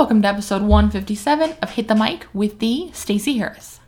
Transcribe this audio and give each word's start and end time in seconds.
Welcome 0.00 0.22
to 0.22 0.28
episode 0.28 0.62
157 0.62 1.56
of 1.60 1.70
Hit 1.72 1.86
the 1.86 1.94
Mic 1.94 2.26
with 2.32 2.58
the 2.58 2.90
Stacey 2.94 3.36
Harris. 3.36 3.80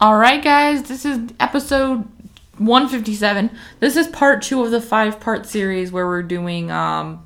All 0.00 0.18
right, 0.18 0.42
guys, 0.42 0.82
this 0.88 1.04
is 1.04 1.30
episode 1.38 2.08
157. 2.58 3.56
This 3.78 3.96
is 3.96 4.08
part 4.08 4.42
two 4.42 4.64
of 4.64 4.72
the 4.72 4.80
five 4.80 5.20
part 5.20 5.46
series 5.46 5.92
where 5.92 6.08
we're 6.08 6.24
doing 6.24 6.72
um, 6.72 7.24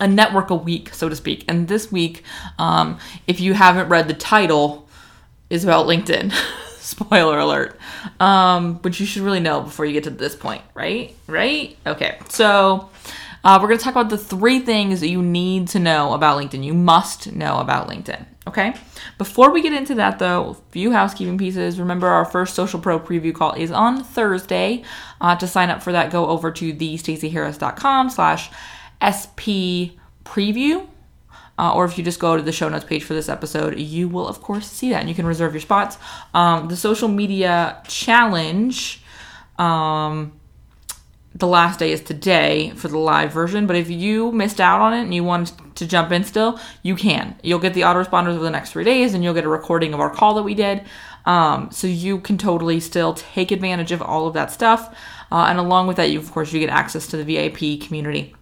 a 0.00 0.08
network 0.08 0.50
a 0.50 0.56
week, 0.56 0.92
so 0.92 1.08
to 1.08 1.14
speak. 1.14 1.44
And 1.46 1.68
this 1.68 1.92
week, 1.92 2.24
um, 2.58 2.98
if 3.28 3.38
you 3.38 3.54
haven't 3.54 3.88
read 3.88 4.08
the 4.08 4.14
title, 4.14 4.88
is 5.48 5.62
about 5.62 5.86
LinkedIn. 5.86 6.34
Spoiler 6.96 7.38
alert. 7.38 7.80
Um, 8.20 8.74
but 8.74 9.00
you 9.00 9.06
should 9.06 9.22
really 9.22 9.40
know 9.40 9.60
before 9.60 9.86
you 9.86 9.92
get 9.92 10.04
to 10.04 10.10
this 10.10 10.36
point, 10.36 10.62
right? 10.72 11.16
Right? 11.26 11.76
Okay. 11.84 12.16
So 12.28 12.90
uh, 13.42 13.58
we're 13.60 13.66
going 13.66 13.78
to 13.78 13.84
talk 13.84 13.94
about 13.94 14.08
the 14.08 14.16
three 14.16 14.60
things 14.60 15.00
that 15.00 15.08
you 15.08 15.20
need 15.20 15.66
to 15.68 15.80
know 15.80 16.12
about 16.14 16.40
LinkedIn. 16.40 16.62
You 16.62 16.74
must 16.74 17.32
know 17.32 17.58
about 17.58 17.88
LinkedIn. 17.88 18.24
Okay. 18.46 18.72
Before 19.18 19.50
we 19.50 19.62
get 19.62 19.72
into 19.72 19.96
that, 19.96 20.20
though, 20.20 20.50
a 20.50 20.54
few 20.70 20.92
housekeeping 20.92 21.38
pieces. 21.38 21.80
Remember, 21.80 22.06
our 22.06 22.24
first 22.24 22.54
Social 22.54 22.78
Pro 22.78 23.00
preview 23.00 23.34
call 23.34 23.54
is 23.54 23.72
on 23.72 24.04
Thursday. 24.04 24.84
Uh, 25.20 25.34
to 25.34 25.48
sign 25.48 25.70
up 25.70 25.82
for 25.82 25.90
that, 25.90 26.12
go 26.12 26.26
over 26.28 26.52
to 26.52 26.72
thestaceyharris.com 26.72 28.10
slash 28.10 28.48
SP 29.02 29.98
preview. 30.24 30.86
Uh, 31.58 31.72
or 31.74 31.84
if 31.84 31.96
you 31.96 32.04
just 32.04 32.20
go 32.20 32.36
to 32.36 32.42
the 32.42 32.52
show 32.52 32.68
notes 32.68 32.84
page 32.84 33.02
for 33.02 33.14
this 33.14 33.28
episode, 33.28 33.78
you 33.78 34.08
will, 34.08 34.28
of 34.28 34.42
course, 34.42 34.70
see 34.70 34.90
that 34.90 35.00
and 35.00 35.08
you 35.08 35.14
can 35.14 35.26
reserve 35.26 35.54
your 35.54 35.60
spots. 35.60 35.96
Um, 36.34 36.68
the 36.68 36.76
social 36.76 37.08
media 37.08 37.82
challenge, 37.88 39.02
um, 39.58 40.32
the 41.34 41.46
last 41.46 41.78
day 41.78 41.92
is 41.92 42.00
today 42.00 42.70
for 42.76 42.88
the 42.88 42.98
live 42.98 43.32
version. 43.32 43.66
But 43.66 43.76
if 43.76 43.90
you 43.90 44.32
missed 44.32 44.60
out 44.60 44.80
on 44.80 44.94
it 44.94 45.02
and 45.02 45.14
you 45.14 45.24
want 45.24 45.52
to 45.76 45.86
jump 45.86 46.12
in 46.12 46.24
still, 46.24 46.60
you 46.82 46.94
can. 46.94 47.38
You'll 47.42 47.58
get 47.58 47.74
the 47.74 47.82
autoresponders 47.82 48.34
over 48.34 48.44
the 48.44 48.50
next 48.50 48.72
three 48.72 48.84
days 48.84 49.14
and 49.14 49.24
you'll 49.24 49.34
get 49.34 49.44
a 49.44 49.48
recording 49.48 49.94
of 49.94 50.00
our 50.00 50.10
call 50.10 50.34
that 50.34 50.42
we 50.42 50.54
did. 50.54 50.82
Um, 51.24 51.70
so 51.72 51.86
you 51.86 52.20
can 52.20 52.38
totally 52.38 52.80
still 52.80 53.14
take 53.14 53.50
advantage 53.50 53.92
of 53.92 54.00
all 54.00 54.26
of 54.26 54.34
that 54.34 54.50
stuff. 54.52 54.96
Uh, 55.32 55.46
and 55.48 55.58
along 55.58 55.88
with 55.88 55.96
that, 55.96 56.10
you, 56.10 56.18
of 56.18 56.30
course, 56.30 56.52
you 56.52 56.60
get 56.60 56.70
access 56.70 57.06
to 57.08 57.16
the 57.16 57.24
VIP 57.24 57.80
community 57.80 58.35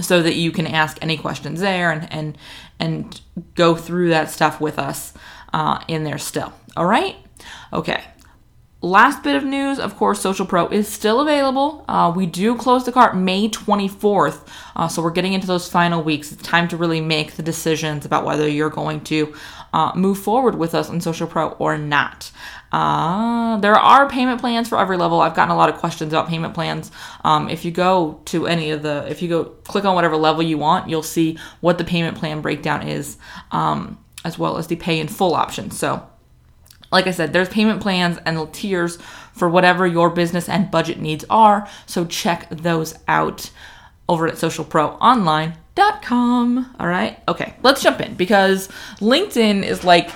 so 0.00 0.22
that 0.22 0.34
you 0.34 0.50
can 0.52 0.66
ask 0.66 0.98
any 1.00 1.16
questions 1.16 1.60
there 1.60 1.90
and 1.90 2.12
and 2.12 2.38
and 2.78 3.20
go 3.54 3.74
through 3.74 4.10
that 4.10 4.30
stuff 4.30 4.60
with 4.60 4.78
us 4.78 5.12
uh, 5.52 5.82
in 5.88 6.04
there 6.04 6.18
still. 6.18 6.52
All 6.76 6.86
right. 6.86 7.16
Okay. 7.72 8.02
Last 8.80 9.24
bit 9.24 9.34
of 9.34 9.42
news, 9.42 9.80
of 9.80 9.96
course, 9.96 10.20
Social 10.20 10.46
Pro 10.46 10.68
is 10.68 10.86
still 10.86 11.20
available. 11.20 11.84
Uh, 11.88 12.12
we 12.14 12.26
do 12.26 12.56
close 12.56 12.84
the 12.84 12.92
cart 12.92 13.16
May 13.16 13.48
24th, 13.48 14.46
uh, 14.76 14.86
so 14.86 15.02
we're 15.02 15.10
getting 15.10 15.32
into 15.32 15.48
those 15.48 15.68
final 15.68 16.00
weeks. 16.00 16.30
It's 16.30 16.44
time 16.44 16.68
to 16.68 16.76
really 16.76 17.00
make 17.00 17.32
the 17.32 17.42
decisions 17.42 18.06
about 18.06 18.24
whether 18.24 18.46
you're 18.46 18.70
going 18.70 19.00
to 19.04 19.34
uh, 19.72 19.90
move 19.96 20.18
forward 20.18 20.54
with 20.54 20.76
us 20.76 20.88
on 20.88 21.00
Social 21.00 21.26
Pro 21.26 21.48
or 21.52 21.76
not. 21.76 22.30
Uh, 22.70 23.56
there 23.58 23.74
are 23.74 24.08
payment 24.08 24.40
plans 24.40 24.68
for 24.68 24.78
every 24.78 24.96
level. 24.96 25.20
I've 25.20 25.34
gotten 25.34 25.52
a 25.52 25.56
lot 25.56 25.68
of 25.68 25.76
questions 25.76 26.12
about 26.12 26.28
payment 26.28 26.54
plans. 26.54 26.90
Um, 27.24 27.48
if 27.48 27.64
you 27.64 27.70
go 27.70 28.20
to 28.26 28.46
any 28.46 28.70
of 28.70 28.82
the, 28.82 29.06
if 29.08 29.22
you 29.22 29.28
go 29.28 29.44
click 29.44 29.84
on 29.84 29.94
whatever 29.94 30.16
level 30.16 30.42
you 30.42 30.58
want, 30.58 30.88
you'll 30.88 31.02
see 31.02 31.38
what 31.60 31.78
the 31.78 31.84
payment 31.84 32.18
plan 32.18 32.40
breakdown 32.40 32.86
is, 32.86 33.16
um, 33.52 33.98
as 34.24 34.38
well 34.38 34.58
as 34.58 34.66
the 34.66 34.76
pay 34.76 35.00
in 35.00 35.08
full 35.08 35.34
option. 35.34 35.70
So 35.70 36.06
like 36.90 37.06
I 37.06 37.10
said, 37.10 37.32
there's 37.32 37.48
payment 37.48 37.80
plans 37.80 38.18
and 38.24 38.52
tiers 38.52 38.96
for 39.32 39.48
whatever 39.48 39.86
your 39.86 40.10
business 40.10 40.48
and 40.48 40.70
budget 40.70 40.98
needs 40.98 41.24
are. 41.30 41.68
So 41.86 42.04
check 42.04 42.48
those 42.50 42.94
out 43.06 43.50
over 44.08 44.26
at 44.26 44.34
socialproonline.com. 44.34 46.74
All 46.80 46.86
right. 46.86 47.18
Okay, 47.28 47.54
let's 47.62 47.82
jump 47.82 48.00
in 48.00 48.14
because 48.14 48.68
LinkedIn 49.00 49.64
is 49.64 49.84
like 49.84 50.10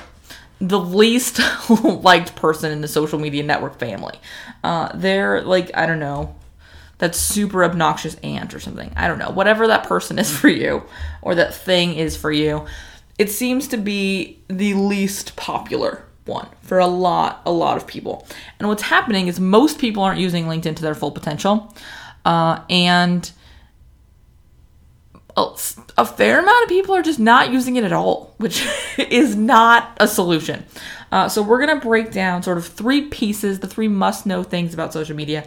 the 0.62 0.78
least 0.78 1.40
liked 1.84 2.36
person 2.36 2.70
in 2.70 2.80
the 2.82 2.88
social 2.88 3.18
media 3.18 3.42
network 3.42 3.80
family. 3.80 4.18
Uh, 4.62 4.90
they're 4.94 5.42
like, 5.42 5.72
I 5.74 5.86
don't 5.86 5.98
know, 5.98 6.36
that 6.98 7.16
super 7.16 7.64
obnoxious 7.64 8.14
aunt 8.22 8.54
or 8.54 8.60
something. 8.60 8.92
I 8.94 9.08
don't 9.08 9.18
know. 9.18 9.30
Whatever 9.30 9.66
that 9.66 9.84
person 9.84 10.20
is 10.20 10.30
for 10.38 10.48
you 10.48 10.84
or 11.20 11.34
that 11.34 11.52
thing 11.52 11.94
is 11.94 12.16
for 12.16 12.30
you, 12.30 12.66
it 13.18 13.30
seems 13.30 13.66
to 13.68 13.76
be 13.76 14.38
the 14.46 14.74
least 14.74 15.34
popular 15.34 16.04
one 16.26 16.48
for 16.60 16.78
a 16.78 16.86
lot, 16.86 17.42
a 17.44 17.50
lot 17.50 17.76
of 17.76 17.88
people. 17.88 18.24
And 18.60 18.68
what's 18.68 18.82
happening 18.82 19.26
is 19.26 19.40
most 19.40 19.80
people 19.80 20.04
aren't 20.04 20.20
using 20.20 20.44
LinkedIn 20.44 20.76
to 20.76 20.82
their 20.82 20.94
full 20.94 21.10
potential. 21.10 21.74
Uh, 22.24 22.60
and 22.70 23.28
a 25.36 26.04
fair 26.04 26.40
amount 26.40 26.62
of 26.64 26.68
people 26.68 26.94
are 26.94 27.02
just 27.02 27.18
not 27.18 27.52
using 27.52 27.76
it 27.76 27.84
at 27.84 27.92
all, 27.92 28.34
which 28.38 28.66
is 28.98 29.36
not 29.36 29.96
a 29.98 30.06
solution. 30.06 30.64
Uh, 31.10 31.28
so, 31.28 31.42
we're 31.42 31.64
going 31.64 31.78
to 31.78 31.86
break 31.86 32.10
down 32.10 32.42
sort 32.42 32.56
of 32.56 32.66
three 32.66 33.08
pieces, 33.08 33.60
the 33.60 33.66
three 33.66 33.88
must 33.88 34.24
know 34.24 34.42
things 34.42 34.72
about 34.72 34.92
social 34.92 35.14
media. 35.14 35.46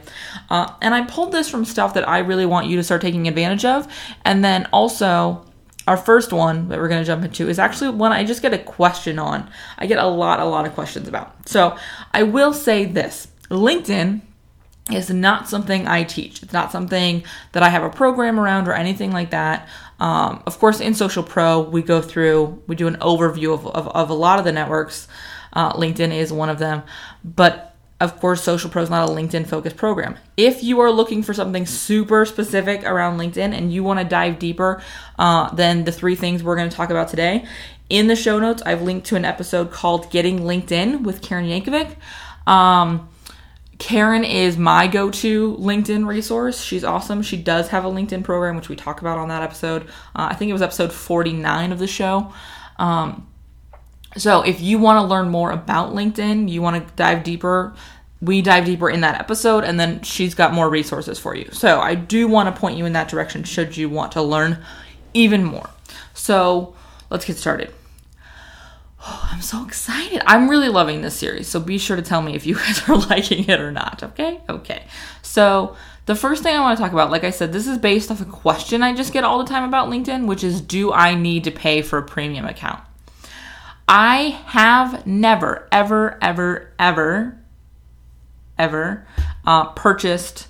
Uh, 0.50 0.72
and 0.81 0.94
I 0.94 1.06
pulled 1.06 1.31
this 1.31 1.50
from 1.50 1.66
stuff 1.66 1.95
that 1.95 2.07
I 2.07 2.19
really 2.19 2.45
want 2.45 2.68
you 2.68 2.75
to 2.78 2.84
start 2.84 3.01
taking 3.01 3.28
advantage 3.28 3.66
of. 3.66 3.88
And 4.24 4.45
then 4.45 4.68
also, 4.72 5.44
our 5.88 5.97
first 5.97 6.31
one 6.31 6.69
that 6.69 6.79
we're 6.79 6.88
going 6.88 7.01
to 7.01 7.06
jump 7.06 7.24
into 7.24 7.50
is 7.50 7.57
actually 7.57 7.91
one 7.91 8.12
I 8.12 8.24
just 8.24 8.44
get 8.44 8.53
a 8.53 8.59
question 8.59 9.18
on. 9.18 9.50
I 9.78 9.88
get 9.88 9.97
a 9.97 10.06
lot, 10.06 10.40
a 10.40 10.45
lot 10.45 10.68
of 10.68 10.74
questions 10.74 11.07
about. 11.07 11.50
So, 11.50 11.75
I 12.13 12.24
will 12.24 12.53
say 12.53 12.85
this 12.85 13.28
LinkedIn 13.50 14.22
is 14.91 15.09
not 15.09 15.50
something 15.50 15.88
I 15.88 16.03
teach. 16.03 16.44
It's 16.44 16.53
not 16.53 16.72
something 16.72 17.23
that 17.53 17.63
I 17.63 17.69
have 17.69 17.84
a 17.84 17.90
program 17.90 18.40
around 18.40 18.68
or 18.68 18.73
anything 18.73 19.12
like 19.12 19.31
that. 19.31 19.68
Um, 20.00 20.44
of 20.46 20.59
course, 20.59 20.79
in 20.79 20.94
Social 20.94 21.23
Pro, 21.23 21.62
we 21.62 21.81
go 21.81 22.01
through, 22.01 22.62
we 22.68 22.75
do 22.75 22.88
an 22.88 22.97
overview 22.97 23.53
of, 23.53 23.66
of, 23.66 23.88
of 23.88 24.09
a 24.09 24.13
lot 24.13 24.38
of 24.38 24.45
the 24.45 24.51
networks. 24.51 25.07
Uh, 25.53 25.74
LinkedIn 25.74 26.13
is 26.13 26.31
one 26.31 26.50
of 26.50 26.59
them. 26.59 26.84
But 27.24 27.75
of 28.00 28.19
course, 28.19 28.44
Social 28.44 28.69
Pro 28.69 28.84
is 28.84 28.90
not 28.90 29.09
a 29.09 29.12
LinkedIn 29.12 29.47
focused 29.47 29.78
program. 29.78 30.18
If 30.38 30.62
you 30.63 30.79
are 30.81 30.91
looking 30.91 31.24
for 31.24 31.34
something 31.34 31.66
super 31.66 32.25
specific 32.25 32.84
around 32.84 33.18
LinkedIn 33.18 33.57
and 33.57 33.74
you 33.74 33.84
want 33.84 34.00
to 34.00 34.06
dive 34.06 34.38
deeper 34.38 34.84
uh, 35.18 35.53
than 35.56 35.85
the 35.85 35.91
three 35.91 36.16
things 36.16 36.44
we're 36.44 36.57
going 36.57 36.69
to 36.69 36.75
talk 36.75 36.90
about 36.90 37.07
today, 37.07 37.45
in 37.90 38.07
the 38.07 38.16
show 38.16 38.38
notes, 38.38 38.62
I've 38.66 38.81
linked 38.81 39.07
to 39.07 39.16
an 39.16 39.25
episode 39.25 39.72
called 39.72 40.12
Getting 40.12 40.40
LinkedIn 40.40 41.03
with 41.03 41.22
Karen 41.22 41.45
Yankovich. 41.45 41.95
Um, 42.45 43.09
Karen 43.78 44.24
is 44.24 44.58
my 44.58 44.88
go 44.88 45.12
to 45.12 45.56
LinkedIn 45.58 46.08
resource. 46.08 46.62
She's 46.62 46.84
awesome. 46.84 47.22
She 47.22 47.38
does 47.38 47.69
have 47.69 47.84
a 47.84 47.90
LinkedIn 47.90 48.24
program, 48.24 48.56
which 48.56 48.69
we 48.69 48.75
talk 48.75 49.02
about 49.02 49.18
on 49.18 49.28
that 49.30 49.44
episode. 49.44 49.84
Uh, 50.16 50.30
I 50.31 50.36
think 50.36 50.50
it 50.50 50.53
was 50.53 50.62
episode 50.62 50.94
49 50.94 51.72
of 51.72 51.80
the 51.80 51.88
show. 51.88 52.34
Um, 52.78 53.28
so 54.18 54.44
if 54.44 54.62
you 54.62 54.80
want 54.80 55.03
to 55.03 55.08
learn 55.08 55.30
more 55.30 55.52
about 55.52 55.94
LinkedIn, 55.94 56.50
you 56.50 56.62
want 56.62 56.88
to 56.88 56.94
dive 56.96 57.24
deeper, 57.24 57.75
we 58.22 58.41
dive 58.41 58.66
deeper 58.66 58.90
in 58.90 59.02
that 59.02 59.19
episode, 59.19 59.66
and 59.66 59.78
then 59.78 60.02
she's 60.03 60.34
got 60.34 60.53
more 60.53 60.69
resources 60.69 61.19
for 61.19 61.36
you. 61.36 61.50
So 61.52 61.81
I 61.81 61.96
do 61.96 62.28
want 62.28 62.53
to 62.53 62.59
point 62.59 62.78
you 62.78 62.86
in 62.86 62.94
that 62.94 63.09
direction 63.09 63.44
should 63.44 63.75
you 63.75 63.90
want 63.90 64.13
to 64.13 64.22
learn 64.22 64.63
even 65.13 65.44
more. 65.44 65.69
So 66.13 66.75
let's 67.09 67.25
get 67.25 67.36
started. 67.36 67.74
Oh, 69.07 69.29
I'm 69.31 69.41
so 69.41 69.63
excited. 69.63 70.23
I'm 70.25 70.49
really 70.49 70.69
loving 70.69 71.01
this 71.01 71.16
series. 71.16 71.47
So 71.47 71.59
be 71.59 71.77
sure 71.77 71.95
to 71.95 72.01
tell 72.01 72.23
me 72.23 72.35
if 72.35 72.47
you 72.47 72.55
guys 72.59 72.88
are 72.89 72.97
liking 72.97 73.47
it 73.47 73.59
or 73.59 73.71
not. 73.71 74.01
Okay? 74.01 74.41
Okay. 74.49 74.83
So 75.21 75.75
the 76.07 76.16
first 76.16 76.41
thing 76.41 76.55
I 76.55 76.61
want 76.61 76.77
to 76.77 76.83
talk 76.83 76.91
about, 76.91 77.11
like 77.11 77.23
I 77.23 77.29
said, 77.29 77.53
this 77.53 77.67
is 77.67 77.77
based 77.77 78.09
off 78.09 78.21
a 78.21 78.25
question 78.25 78.81
I 78.81 78.95
just 78.95 79.13
get 79.13 79.23
all 79.23 79.38
the 79.38 79.49
time 79.49 79.63
about 79.63 79.89
LinkedIn, 79.89 80.25
which 80.25 80.44
is 80.44 80.59
do 80.59 80.91
I 80.91 81.13
need 81.13 81.44
to 81.44 81.51
pay 81.51 81.83
for 81.83 81.99
a 81.99 82.03
premium 82.03 82.45
account? 82.45 82.81
I 83.88 84.39
have 84.47 85.05
never, 85.05 85.67
ever, 85.71 86.17
ever, 86.19 86.73
ever, 86.79 87.38
ever 88.57 89.07
uh, 89.45 89.65
purchased 89.73 90.47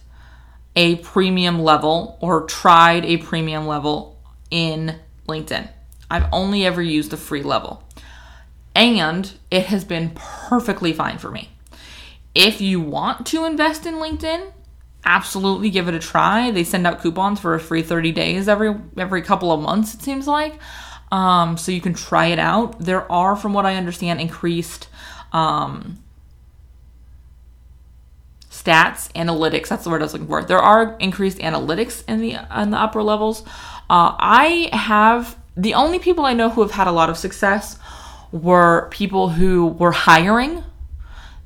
a 0.77 0.95
premium 0.97 1.59
level 1.59 2.17
or 2.21 2.45
tried 2.45 3.03
a 3.03 3.17
premium 3.17 3.67
level 3.67 4.17
in 4.49 4.95
LinkedIn. 5.27 5.69
I've 6.09 6.29
only 6.31 6.65
ever 6.65 6.81
used 6.81 7.11
the 7.11 7.17
free 7.17 7.43
level 7.43 7.84
and 8.75 9.31
it 9.49 9.67
has 9.67 9.83
been 9.85 10.11
perfectly 10.13 10.93
fine 10.93 11.17
for 11.17 11.31
me. 11.31 11.49
If 12.35 12.59
you 12.59 12.81
want 12.81 13.25
to 13.27 13.45
invest 13.45 13.85
in 13.85 13.95
LinkedIn, 13.95 14.51
absolutely 15.05 15.69
give 15.69 15.87
it 15.87 15.93
a 15.93 15.99
try. 15.99 16.51
They 16.51 16.65
send 16.65 16.85
out 16.85 17.01
coupons 17.01 17.39
for 17.39 17.55
a 17.55 17.59
free 17.59 17.81
30 17.81 18.11
days 18.11 18.49
every 18.49 18.75
every 18.97 19.21
couple 19.21 19.51
of 19.51 19.61
months 19.61 19.93
it 19.93 20.01
seems 20.01 20.27
like. 20.27 20.59
Um, 21.11 21.57
so 21.57 21.71
you 21.71 21.79
can 21.79 21.93
try 21.93 22.27
it 22.27 22.39
out. 22.39 22.79
There 22.79 23.09
are 23.09 23.35
from 23.35 23.53
what 23.53 23.65
I 23.65 23.75
understand 23.75 24.19
increased 24.19 24.89
um, 25.31 26.03
stats 28.49 29.11
analytics 29.13 29.67
that's 29.67 29.83
the 29.83 29.89
word 29.89 30.01
i 30.01 30.05
was 30.05 30.13
looking 30.13 30.27
for 30.27 30.41
there 30.43 30.59
are 30.59 30.95
increased 30.99 31.39
analytics 31.39 32.03
in 32.07 32.21
the 32.21 32.37
in 32.61 32.71
the 32.71 32.77
upper 32.77 33.03
levels 33.03 33.43
uh, 33.89 34.15
i 34.17 34.69
have 34.71 35.37
the 35.57 35.73
only 35.73 35.99
people 35.99 36.25
i 36.25 36.33
know 36.33 36.49
who 36.49 36.61
have 36.61 36.71
had 36.71 36.87
a 36.87 36.91
lot 36.91 37.09
of 37.09 37.17
success 37.17 37.77
were 38.31 38.87
people 38.91 39.29
who 39.29 39.67
were 39.67 39.91
hiring. 39.91 40.63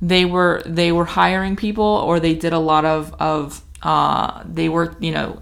They 0.02 0.26
were 0.26 0.62
they 0.66 0.92
were 0.92 1.06
hiring 1.06 1.56
people 1.56 1.84
or 1.84 2.20
they 2.20 2.34
did 2.36 2.54
a 2.54 2.60
lot 2.60 2.86
of 2.86 3.14
of 3.20 3.62
Uh, 3.82 4.44
they 4.46 4.68
were, 4.68 4.94
you 5.00 5.12
know, 5.12 5.42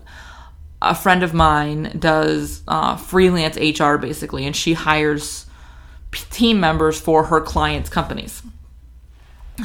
a 0.82 0.94
friend 0.94 1.24
of 1.24 1.34
mine 1.34 1.98
does 1.98 2.62
uh, 2.68 2.96
freelance 2.96 3.58
HR 3.58 3.98
basically, 3.98 4.46
and 4.46 4.56
she 4.56 4.74
hires 4.74 5.48
team 6.30 6.60
members 6.60 7.00
for 7.00 7.26
her 7.26 7.42
clients' 7.42 7.90
companies. 7.90 8.44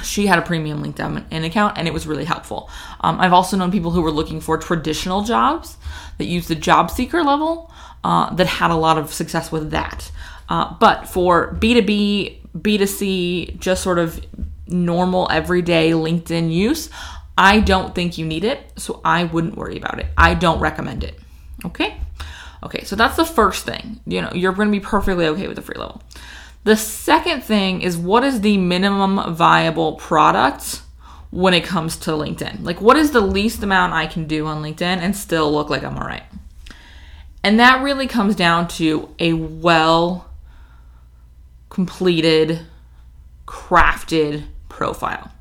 She 0.03 0.27
had 0.27 0.39
a 0.39 0.43
premium 0.43 0.83
LinkedIn 0.83 1.45
account, 1.45 1.77
and 1.77 1.87
it 1.87 1.93
was 1.93 2.07
really 2.07 2.25
helpful. 2.25 2.71
Um, 3.01 3.21
I've 3.21 3.35
also 3.35 3.59
known 3.59 3.71
people 3.71 3.91
who 3.91 4.01
were 4.01 4.11
looking 4.11 4.41
for 4.41 4.57
traditional 4.57 5.23
jobs 5.23 5.77
that 6.17 6.25
use 6.25 6.49
the 6.49 6.55
job 6.55 6.91
seeker 6.91 7.23
level 7.23 7.71
uh, 8.03 8.35
that 8.35 8.47
had 8.47 8.71
a 8.71 8.77
lot 8.77 8.97
of 8.97 9.13
success 9.13 9.53
with 9.53 9.71
that. 9.71 10.11
Uh, 10.53 10.75
but 10.79 11.09
for 11.09 11.55
B2B, 11.55 12.41
B2C, 12.59 13.59
just 13.59 13.83
sort 13.83 13.99
of 13.99 14.23
normal 14.67 15.27
everyday 15.31 15.93
LinkedIn 15.93 16.53
use, 16.53 16.91
I 17.39 17.61
don't 17.61 17.95
think 17.95 18.19
you 18.19 18.27
need 18.27 18.45
it, 18.45 18.71
so 18.77 19.01
I 19.03 19.25
wouldn't 19.25 19.57
worry 19.57 19.79
about 19.79 19.99
it. 19.99 20.09
I 20.15 20.35
don't 20.35 20.61
recommend 20.61 21.05
it. 21.05 21.19
Okay? 21.65 21.97
Okay, 22.63 22.85
so 22.85 22.95
that's 22.97 23.17
the 23.17 23.25
first 23.25 23.65
thing. 23.65 24.01
You 24.07 24.21
know, 24.21 24.31
you're 24.35 24.53
going 24.53 24.69
to 24.69 24.73
be 24.73 24.85
perfectly 24.85 25.25
okay 25.29 25.47
with 25.47 25.57
the 25.57 25.63
free 25.63 25.79
level. 25.79 26.03
The 26.65 26.77
second 26.77 27.43
thing 27.43 27.81
is 27.81 27.97
what 27.97 28.23
is 28.23 28.43
the 28.43 28.59
minimum 28.59 29.35
viable 29.35 29.95
product 29.95 30.83
when 31.31 31.55
it 31.55 31.65
comes 31.65 31.97
to 31.97 32.11
LinkedIn? 32.11 32.63
Like, 32.63 32.79
what 32.83 32.99
is 32.99 33.13
the 33.13 33.23
least 33.23 33.63
amount 33.63 33.95
I 33.95 34.07
can 34.07 34.27
do 34.27 34.45
on 34.45 34.63
LinkedIn 34.63 34.83
and 34.83 35.17
still 35.17 35.51
look 35.51 35.71
like 35.71 35.83
I'm 35.83 35.97
all 35.97 36.07
right? 36.07 36.25
And 37.43 37.59
that 37.59 37.83
really 37.83 38.07
comes 38.07 38.37
down 38.37 38.69
to 38.69 39.15
a 39.19 39.33
well 39.33 40.29
completed, 41.73 42.61
crafted 43.47 44.45
profile. 44.69 45.33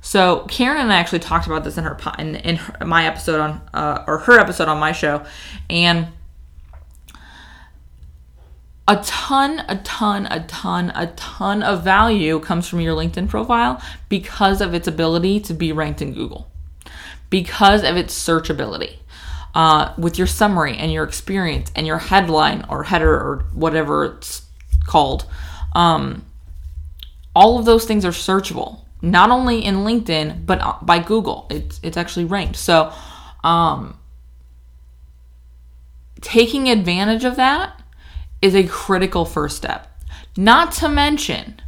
So 0.00 0.46
Karen 0.48 0.80
and 0.80 0.90
I 0.90 0.96
actually 0.96 1.18
talked 1.18 1.46
about 1.46 1.62
this 1.62 1.76
in 1.76 1.84
her 1.84 1.98
in, 2.18 2.36
in 2.36 2.56
her, 2.56 2.86
my 2.86 3.04
episode 3.06 3.38
on 3.38 3.60
uh, 3.74 4.02
or 4.06 4.16
her 4.20 4.38
episode 4.38 4.68
on 4.68 4.78
my 4.78 4.92
show, 4.92 5.26
and 5.68 6.08
a 8.88 8.96
ton, 9.04 9.62
a 9.68 9.76
ton, 9.84 10.26
a 10.30 10.46
ton, 10.46 10.90
a 10.94 11.12
ton 11.16 11.62
of 11.62 11.84
value 11.84 12.40
comes 12.40 12.66
from 12.66 12.80
your 12.80 12.96
LinkedIn 12.96 13.28
profile 13.28 13.82
because 14.08 14.62
of 14.62 14.72
its 14.72 14.88
ability 14.88 15.38
to 15.40 15.52
be 15.52 15.70
ranked 15.70 16.00
in 16.00 16.14
Google, 16.14 16.50
because 17.28 17.84
of 17.84 17.98
its 17.98 18.14
searchability. 18.14 18.96
Uh, 19.54 19.94
with 19.96 20.18
your 20.18 20.26
summary 20.26 20.76
and 20.76 20.92
your 20.92 21.04
experience 21.04 21.70
and 21.76 21.86
your 21.86 21.98
headline 21.98 22.66
or 22.68 22.82
header 22.82 23.14
or 23.14 23.44
whatever 23.52 24.04
it's 24.04 24.42
called, 24.84 25.26
um, 25.74 26.24
all 27.34 27.58
of 27.58 27.64
those 27.64 27.84
things 27.84 28.04
are 28.04 28.10
searchable 28.10 28.84
not 29.04 29.30
only 29.30 29.62
in 29.62 29.76
LinkedIn 29.76 30.46
but 30.46 30.60
uh, 30.60 30.76
by 30.82 30.98
Google. 30.98 31.46
It's 31.50 31.78
it's 31.82 31.96
actually 31.96 32.24
ranked. 32.24 32.56
So, 32.56 32.92
um, 33.44 33.98
taking 36.20 36.70
advantage 36.70 37.24
of 37.24 37.36
that 37.36 37.82
is 38.40 38.54
a 38.54 38.66
critical 38.66 39.24
first 39.24 39.56
step. 39.56 39.90
Not 40.36 40.72
to 40.72 40.88
mention 40.88 41.60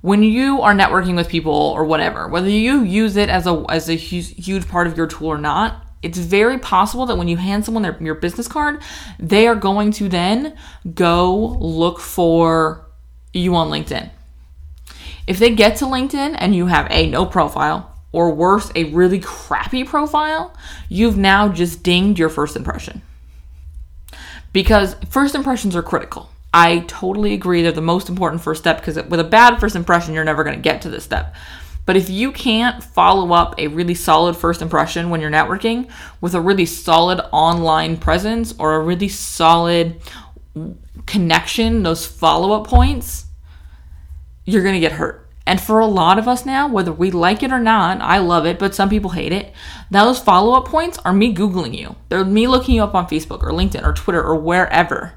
when 0.00 0.22
you 0.22 0.62
are 0.62 0.74
networking 0.74 1.14
with 1.14 1.28
people 1.28 1.52
or 1.52 1.84
whatever, 1.84 2.28
whether 2.28 2.48
you 2.48 2.82
use 2.82 3.16
it 3.16 3.28
as 3.28 3.46
a 3.46 3.64
as 3.68 3.88
a 3.88 3.94
huge, 3.94 4.44
huge 4.44 4.66
part 4.66 4.86
of 4.86 4.96
your 4.96 5.06
tool 5.06 5.28
or 5.28 5.38
not, 5.38 5.84
it's 6.02 6.18
very 6.18 6.58
possible 6.58 7.04
that 7.06 7.18
when 7.18 7.28
you 7.28 7.36
hand 7.36 7.64
someone 7.64 7.82
their, 7.82 8.02
your 8.02 8.14
business 8.14 8.48
card, 8.48 8.82
they 9.18 9.46
are 9.46 9.54
going 9.54 9.92
to 9.92 10.08
then 10.08 10.56
go 10.94 11.34
look 11.60 12.00
for 12.00 12.85
you 13.32 13.54
on 13.54 13.70
LinkedIn. 13.70 14.10
If 15.26 15.38
they 15.38 15.54
get 15.54 15.76
to 15.76 15.84
LinkedIn 15.84 16.36
and 16.38 16.54
you 16.54 16.66
have 16.66 16.86
a 16.90 17.08
no 17.08 17.26
profile, 17.26 17.96
or 18.16 18.30
worse, 18.30 18.72
a 18.74 18.84
really 18.84 19.20
crappy 19.20 19.84
profile, 19.84 20.56
you've 20.88 21.18
now 21.18 21.50
just 21.50 21.82
dinged 21.82 22.18
your 22.18 22.30
first 22.30 22.56
impression. 22.56 23.02
Because 24.54 24.96
first 25.10 25.34
impressions 25.34 25.76
are 25.76 25.82
critical. 25.82 26.30
I 26.54 26.78
totally 26.88 27.34
agree 27.34 27.60
they're 27.60 27.72
the 27.72 27.82
most 27.82 28.08
important 28.08 28.40
first 28.40 28.62
step 28.62 28.78
because 28.78 28.96
with 28.96 29.20
a 29.20 29.24
bad 29.24 29.60
first 29.60 29.76
impression, 29.76 30.14
you're 30.14 30.24
never 30.24 30.44
going 30.44 30.56
to 30.56 30.62
get 30.62 30.80
to 30.82 30.88
this 30.88 31.04
step. 31.04 31.34
But 31.84 31.96
if 31.96 32.08
you 32.08 32.32
can't 32.32 32.82
follow 32.82 33.34
up 33.34 33.54
a 33.58 33.68
really 33.68 33.94
solid 33.94 34.34
first 34.34 34.62
impression 34.62 35.10
when 35.10 35.20
you're 35.20 35.30
networking 35.30 35.90
with 36.22 36.34
a 36.34 36.40
really 36.40 36.64
solid 36.64 37.20
online 37.32 37.98
presence 37.98 38.54
or 38.58 38.76
a 38.76 38.80
really 38.80 39.08
solid 39.08 40.00
connection, 41.06 41.82
those 41.82 42.06
follow 42.06 42.52
up 42.52 42.66
points, 42.66 43.26
you're 44.44 44.62
going 44.62 44.74
to 44.74 44.80
get 44.80 44.92
hurt. 44.92 45.28
And 45.46 45.60
for 45.60 45.78
a 45.78 45.86
lot 45.86 46.18
of 46.18 46.26
us 46.26 46.44
now, 46.44 46.66
whether 46.66 46.92
we 46.92 47.12
like 47.12 47.42
it 47.42 47.52
or 47.52 47.60
not, 47.60 48.00
I 48.00 48.18
love 48.18 48.46
it, 48.46 48.58
but 48.58 48.74
some 48.74 48.88
people 48.88 49.10
hate 49.10 49.32
it. 49.32 49.52
Those 49.90 50.18
follow 50.18 50.54
up 50.54 50.66
points 50.66 50.98
are 51.04 51.12
me 51.12 51.32
Googling 51.32 51.78
you. 51.78 51.94
They're 52.08 52.24
me 52.24 52.48
looking 52.48 52.74
you 52.74 52.82
up 52.82 52.96
on 52.96 53.06
Facebook 53.06 53.42
or 53.42 53.52
LinkedIn 53.52 53.86
or 53.86 53.92
Twitter 53.92 54.22
or 54.22 54.34
wherever. 54.34 55.14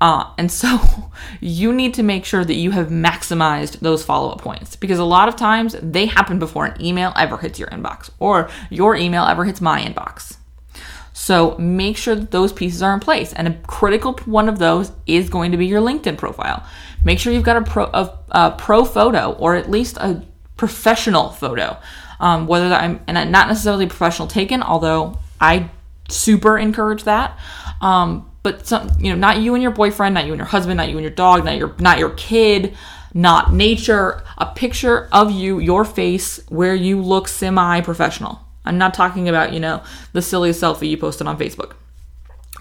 Uh, 0.00 0.32
and 0.38 0.52
so 0.52 0.78
you 1.40 1.72
need 1.72 1.94
to 1.94 2.04
make 2.04 2.24
sure 2.24 2.44
that 2.44 2.54
you 2.54 2.70
have 2.70 2.88
maximized 2.88 3.80
those 3.80 4.04
follow 4.04 4.30
up 4.30 4.40
points 4.40 4.76
because 4.76 5.00
a 5.00 5.04
lot 5.04 5.28
of 5.28 5.34
times 5.34 5.74
they 5.82 6.06
happen 6.06 6.38
before 6.38 6.66
an 6.66 6.80
email 6.80 7.12
ever 7.16 7.38
hits 7.38 7.58
your 7.58 7.68
inbox 7.68 8.10
or 8.20 8.48
your 8.70 8.94
email 8.94 9.24
ever 9.24 9.44
hits 9.44 9.60
my 9.60 9.82
inbox. 9.82 10.36
So 11.24 11.56
make 11.56 11.96
sure 11.96 12.14
that 12.14 12.32
those 12.32 12.52
pieces 12.52 12.82
are 12.82 12.92
in 12.92 13.00
place. 13.00 13.32
And 13.32 13.48
a 13.48 13.54
critical 13.66 14.12
one 14.26 14.46
of 14.46 14.58
those 14.58 14.92
is 15.06 15.30
going 15.30 15.52
to 15.52 15.56
be 15.56 15.64
your 15.64 15.80
LinkedIn 15.80 16.18
profile. 16.18 16.62
Make 17.02 17.18
sure 17.18 17.32
you've 17.32 17.44
got 17.44 17.56
a 17.56 17.62
pro, 17.62 17.84
a, 17.84 18.18
a 18.28 18.50
pro 18.50 18.84
photo 18.84 19.32
or 19.32 19.54
at 19.54 19.70
least 19.70 19.96
a 19.96 20.22
professional 20.58 21.30
photo. 21.30 21.78
Um, 22.20 22.46
whether 22.46 22.68
that 22.68 22.82
I'm 22.82 23.00
and 23.06 23.32
not 23.32 23.48
necessarily 23.48 23.86
professional 23.86 24.28
taken, 24.28 24.62
although 24.62 25.16
I 25.40 25.70
super 26.10 26.58
encourage 26.58 27.04
that. 27.04 27.38
Um, 27.80 28.30
but 28.42 28.66
some, 28.66 28.90
you 28.98 29.10
know, 29.10 29.16
not 29.16 29.38
you 29.38 29.54
and 29.54 29.62
your 29.62 29.72
boyfriend, 29.72 30.14
not 30.14 30.26
you 30.26 30.32
and 30.32 30.38
your 30.38 30.46
husband, 30.46 30.76
not 30.76 30.90
you 30.90 30.96
and 30.96 31.04
your 31.04 31.10
dog, 31.10 31.46
not 31.46 31.56
your 31.56 31.74
not 31.78 31.98
your 31.98 32.10
kid, 32.10 32.76
not 33.14 33.50
nature. 33.50 34.22
A 34.36 34.44
picture 34.44 35.08
of 35.10 35.30
you, 35.30 35.58
your 35.58 35.86
face, 35.86 36.38
where 36.50 36.74
you 36.74 37.00
look 37.00 37.28
semi-professional. 37.28 38.43
I'm 38.64 38.78
not 38.78 38.94
talking 38.94 39.28
about 39.28 39.52
you 39.52 39.60
know 39.60 39.82
the 40.12 40.22
silly 40.22 40.50
selfie 40.50 40.90
you 40.90 40.96
posted 40.96 41.26
on 41.26 41.38
Facebook. 41.38 41.72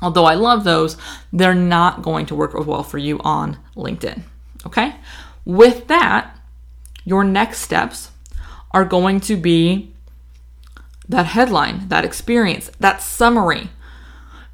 Although 0.02 0.26
I 0.26 0.34
love 0.34 0.64
those, 0.64 0.98
they're 1.32 1.56
not 1.56 2.02
going 2.02 2.26
to 2.26 2.36
work 2.36 2.54
well 2.54 2.84
for 2.84 2.98
you 2.98 3.20
on 3.20 3.58
LinkedIn. 3.76 4.24
Okay? 4.66 4.96
With 5.46 5.88
that, 5.88 6.38
your 7.06 7.24
next 7.24 7.60
steps 7.60 8.12
are 8.72 8.86
going 8.86 9.22
to 9.22 9.38
be 9.38 9.94
that 11.08 11.28
headline, 11.28 11.88
that 11.90 12.04
experience, 12.04 12.70
that 12.80 13.02
summary, 13.02 13.70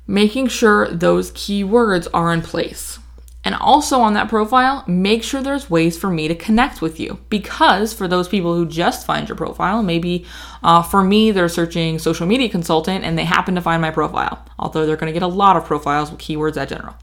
making 0.05 0.47
sure 0.47 0.87
those 0.89 1.31
keywords 1.31 2.07
are 2.13 2.33
in 2.33 2.41
place. 2.41 2.99
And 3.49 3.55
also 3.55 4.01
on 4.01 4.13
that 4.13 4.29
profile, 4.29 4.83
make 4.85 5.23
sure 5.23 5.41
there's 5.41 5.71
ways 5.71 5.97
for 5.97 6.11
me 6.11 6.27
to 6.27 6.35
connect 6.35 6.83
with 6.83 6.99
you. 6.99 7.17
Because 7.29 7.93
for 7.93 8.07
those 8.07 8.27
people 8.27 8.53
who 8.53 8.67
just 8.67 9.07
find 9.07 9.27
your 9.27 9.35
profile, 9.35 9.81
maybe 9.81 10.27
uh, 10.61 10.83
for 10.83 11.03
me, 11.03 11.31
they're 11.31 11.49
searching 11.49 11.97
social 11.97 12.27
media 12.27 12.47
consultant 12.47 13.03
and 13.03 13.17
they 13.17 13.23
happen 13.23 13.55
to 13.55 13.61
find 13.61 13.81
my 13.81 13.89
profile, 13.89 14.45
although 14.59 14.85
they're 14.85 14.97
going 14.97 15.11
to 15.11 15.19
get 15.19 15.25
a 15.25 15.27
lot 15.27 15.57
of 15.57 15.65
profiles 15.65 16.11
with 16.11 16.19
keywords 16.19 16.57
at 16.57 16.69
general. 16.69 16.93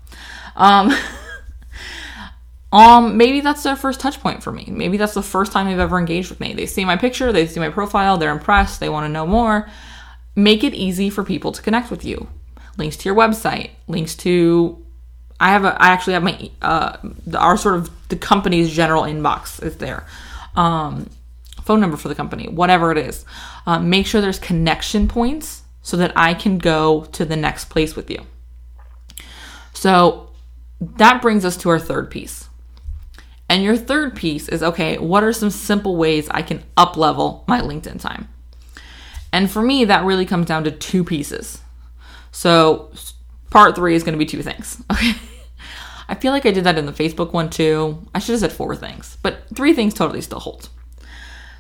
Um, 0.55 0.93
Um, 2.73 3.17
maybe 3.17 3.41
that's 3.41 3.63
their 3.63 3.77
first 3.77 4.01
touch 4.01 4.21
point 4.21 4.43
for 4.43 4.53
me. 4.53 4.67
Maybe 4.69 4.97
that's 4.97 5.15
the 5.15 5.23
first 5.23 5.53
time 5.53 5.67
they've 5.67 5.79
ever 5.79 5.99
engaged 5.99 6.29
with 6.29 6.41
me. 6.41 6.53
They 6.53 6.67
see 6.67 6.85
my 6.85 6.97
picture, 6.97 7.33
they 7.33 7.47
see 7.47 7.61
my 7.61 7.71
profile, 7.71 8.19
they're 8.19 8.33
impressed, 8.33 8.81
they 8.81 8.89
want 8.89 9.05
to 9.05 9.09
know 9.09 9.27
more. 9.27 9.71
Make 10.35 10.63
it 10.63 10.75
easy 10.75 11.09
for 11.09 11.23
people 11.23 11.53
to 11.53 11.63
connect 11.63 11.91
with 11.91 12.05
you. 12.05 12.29
Links 12.77 12.97
to 12.99 13.09
your 13.09 13.15
website, 13.15 13.71
links 13.87 14.15
to 14.17 14.86
I 15.39 15.51
have 15.51 15.65
a 15.65 15.81
I 15.81 15.89
actually 15.89 16.15
have 16.15 16.23
my 16.23 16.51
uh 16.63 16.97
our 17.37 17.57
sort 17.57 17.77
of 17.77 18.09
the 18.09 18.17
company's 18.17 18.75
general 18.75 19.03
inbox 19.03 19.63
is 19.63 19.77
there. 19.77 20.07
Um 20.55 21.11
phone 21.67 21.81
number 21.81 21.97
for 21.97 22.09
the 22.09 22.15
company, 22.15 22.49
whatever 22.49 22.93
it 22.93 22.99
is. 22.99 23.25
Um, 23.67 23.91
make 23.91 24.07
sure 24.07 24.21
there's 24.21 24.39
connection 24.39 25.09
points 25.09 25.63
so 25.83 25.97
that 25.97 26.13
I 26.17 26.33
can 26.33 26.59
go 26.59 27.05
to 27.13 27.25
the 27.25 27.37
next 27.37 27.67
place 27.67 27.97
with 27.97 28.09
you. 28.09 28.25
So 29.75 30.31
that 30.81 31.21
brings 31.21 31.45
us 31.45 31.57
to 31.59 31.69
our 31.71 31.81
third 31.81 32.11
piece. 32.11 32.49
And 33.49 33.63
your 33.63 33.77
third 33.77 34.17
piece 34.17 34.49
is 34.49 34.63
okay, 34.63 34.97
what 34.99 35.23
are 35.23 35.33
some 35.33 35.51
simple 35.51 35.97
ways 35.97 36.29
I 36.31 36.43
can 36.43 36.63
up 36.77 36.97
level 36.97 37.45
my 37.47 37.61
LinkedIn 37.61 38.01
time? 38.01 38.29
And 39.33 39.51
for 39.51 39.63
me, 39.63 39.85
that 39.85 40.05
really 40.05 40.25
comes 40.25 40.47
down 40.47 40.65
to 40.65 40.71
two 40.71 41.05
pieces. 41.05 41.61
So, 42.33 42.91
part 43.51 43.75
three 43.75 43.95
is 43.95 44.03
going 44.03 44.15
to 44.15 44.19
be 44.19 44.27
two 44.27 44.43
things. 44.43 44.83
Okay. 44.93 45.15
I 46.09 46.15
feel 46.15 46.31
like 46.31 46.47
I 46.47 46.53
did 46.53 46.63
that 46.65 46.79
in 46.79 46.87
the 46.87 46.93
Facebook 46.93 47.33
one 47.33 47.51
too. 47.51 48.07
I 48.15 48.21
should 48.21 48.35
have 48.35 48.41
said 48.41 48.53
four 48.53 48.77
things, 48.77 49.19
but 49.23 49.39
three 49.53 49.75
things 49.75 49.93
totally 49.93 50.21
still 50.21 50.39
hold. 50.39 50.69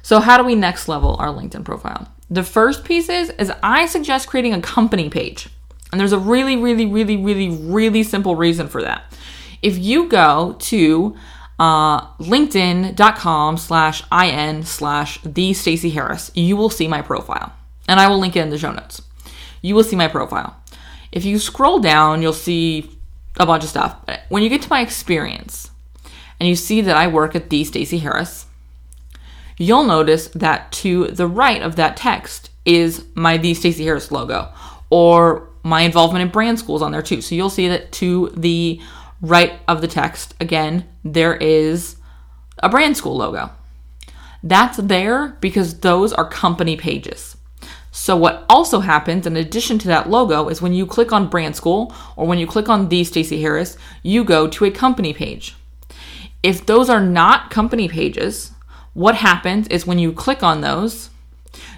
So, 0.02 0.20
how 0.20 0.38
do 0.38 0.44
we 0.44 0.54
next 0.54 0.86
level 0.86 1.16
our 1.18 1.34
LinkedIn 1.34 1.64
profile? 1.64 2.06
The 2.30 2.44
first 2.44 2.84
piece 2.84 3.08
is, 3.08 3.30
is 3.30 3.50
I 3.60 3.86
suggest 3.86 4.28
creating 4.28 4.54
a 4.54 4.60
company 4.60 5.10
page. 5.10 5.48
And 5.90 6.00
there's 6.00 6.12
a 6.12 6.18
really, 6.18 6.56
really, 6.56 6.86
really, 6.86 7.16
really, 7.16 7.48
really 7.48 8.02
simple 8.02 8.36
reason 8.36 8.68
for 8.68 8.82
that. 8.82 9.12
If 9.62 9.78
you 9.78 10.08
go 10.08 10.56
to 10.58 11.16
uh, 11.58 12.06
linkedin.com 12.18 13.56
slash 13.56 14.02
in 14.12 14.62
slash 14.64 15.20
the 15.22 15.54
Stacey 15.54 15.90
Harris, 15.90 16.30
you 16.34 16.56
will 16.56 16.70
see 16.70 16.86
my 16.86 17.02
profile. 17.02 17.52
and 17.88 17.98
I 17.98 18.08
will 18.08 18.18
link 18.18 18.36
it 18.36 18.40
in 18.40 18.50
the 18.50 18.58
show 18.58 18.72
notes. 18.72 19.02
You 19.62 19.74
will 19.74 19.84
see 19.84 19.96
my 19.96 20.08
profile. 20.08 20.56
If 21.16 21.24
you 21.24 21.38
scroll 21.38 21.78
down, 21.78 22.20
you'll 22.20 22.34
see 22.34 22.90
a 23.38 23.46
bunch 23.46 23.64
of 23.64 23.70
stuff. 23.70 23.96
When 24.28 24.42
you 24.42 24.50
get 24.50 24.60
to 24.60 24.68
my 24.68 24.82
experience 24.82 25.70
and 26.38 26.46
you 26.46 26.54
see 26.54 26.82
that 26.82 26.94
I 26.94 27.06
work 27.06 27.34
at 27.34 27.48
the 27.48 27.64
Stacey 27.64 27.96
Harris, 27.96 28.44
you'll 29.56 29.84
notice 29.84 30.28
that 30.34 30.70
to 30.72 31.06
the 31.06 31.26
right 31.26 31.62
of 31.62 31.76
that 31.76 31.96
text 31.96 32.50
is 32.66 33.06
my 33.14 33.38
the 33.38 33.54
Stacey 33.54 33.84
Harris 33.84 34.12
logo 34.12 34.52
or 34.90 35.48
my 35.62 35.80
involvement 35.80 36.20
in 36.20 36.28
brand 36.28 36.58
schools 36.58 36.82
on 36.82 36.92
there 36.92 37.00
too. 37.00 37.22
So 37.22 37.34
you'll 37.34 37.48
see 37.48 37.68
that 37.68 37.92
to 37.92 38.30
the 38.36 38.78
right 39.22 39.58
of 39.66 39.80
the 39.80 39.88
text, 39.88 40.34
again, 40.38 40.86
there 41.02 41.34
is 41.34 41.96
a 42.58 42.68
brand 42.68 42.94
school 42.94 43.16
logo. 43.16 43.50
That's 44.42 44.76
there 44.76 45.28
because 45.40 45.80
those 45.80 46.12
are 46.12 46.28
company 46.28 46.76
pages. 46.76 47.35
So, 47.98 48.14
what 48.14 48.44
also 48.50 48.80
happens 48.80 49.26
in 49.26 49.38
addition 49.38 49.78
to 49.78 49.88
that 49.88 50.10
logo 50.10 50.50
is 50.50 50.60
when 50.60 50.74
you 50.74 50.84
click 50.84 51.12
on 51.12 51.30
brand 51.30 51.56
school 51.56 51.94
or 52.14 52.26
when 52.26 52.38
you 52.38 52.46
click 52.46 52.68
on 52.68 52.90
the 52.90 53.04
Stacey 53.04 53.40
Harris, 53.40 53.78
you 54.02 54.22
go 54.22 54.46
to 54.48 54.66
a 54.66 54.70
company 54.70 55.14
page. 55.14 55.56
If 56.42 56.66
those 56.66 56.90
are 56.90 57.00
not 57.00 57.50
company 57.50 57.88
pages, 57.88 58.52
what 58.92 59.14
happens 59.14 59.66
is 59.68 59.86
when 59.86 59.98
you 59.98 60.12
click 60.12 60.42
on 60.42 60.60
those, 60.60 61.08